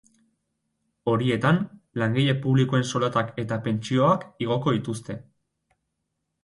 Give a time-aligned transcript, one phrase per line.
[1.11, 1.59] Horietan,
[2.03, 5.21] langile publikoen soldatak eta pentsioak igoko dituzte.